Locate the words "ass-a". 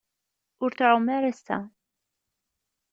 1.31-1.57